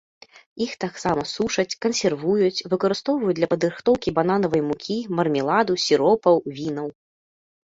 Іх 0.65 0.71
таксама 0.83 1.25
сушаць, 1.33 1.77
кансервуюць, 1.85 2.63
выкарыстоўваюць 2.71 3.35
для 3.41 3.51
падрыхтоўкі 3.53 4.15
бананавай 4.17 4.61
мукі, 4.71 4.97
мармеладу, 5.19 5.73
сіропаў, 5.87 6.35
вінаў. 6.59 6.87